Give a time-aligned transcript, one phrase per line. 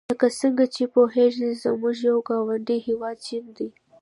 [0.11, 3.69] لکه څنګه چې پوهیږئ زموږ یو ګاونډي هېواد چین دی.